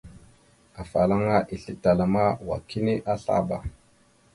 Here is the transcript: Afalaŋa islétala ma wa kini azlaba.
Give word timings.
Afalaŋa 0.81 1.37
islétala 1.55 2.05
ma 2.13 2.23
wa 2.47 2.57
kini 2.69 2.93
azlaba. 3.11 3.57